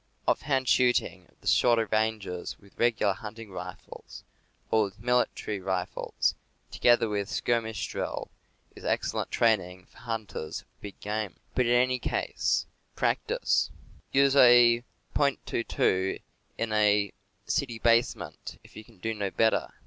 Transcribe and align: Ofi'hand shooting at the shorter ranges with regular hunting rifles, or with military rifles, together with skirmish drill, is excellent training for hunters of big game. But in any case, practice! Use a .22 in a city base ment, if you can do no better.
Ofi'hand 0.27 0.67
shooting 0.67 1.27
at 1.29 1.39
the 1.41 1.47
shorter 1.47 1.85
ranges 1.91 2.57
with 2.57 2.75
regular 2.79 3.13
hunting 3.13 3.51
rifles, 3.51 4.23
or 4.71 4.85
with 4.85 4.99
military 4.99 5.59
rifles, 5.59 6.33
together 6.71 7.07
with 7.07 7.29
skirmish 7.29 7.87
drill, 7.87 8.31
is 8.75 8.83
excellent 8.83 9.29
training 9.29 9.85
for 9.85 9.99
hunters 9.99 10.61
of 10.61 10.81
big 10.81 10.99
game. 11.01 11.35
But 11.53 11.67
in 11.67 11.75
any 11.75 11.99
case, 11.99 12.65
practice! 12.95 13.69
Use 14.11 14.35
a 14.35 14.83
.22 15.13 16.19
in 16.57 16.73
a 16.73 17.11
city 17.45 17.77
base 17.77 18.15
ment, 18.15 18.57
if 18.63 18.75
you 18.75 18.83
can 18.83 18.97
do 18.97 19.13
no 19.13 19.29
better. 19.29 19.67